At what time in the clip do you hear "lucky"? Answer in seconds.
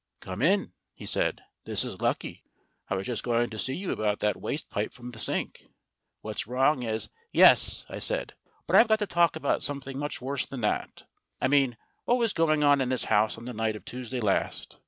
2.01-2.43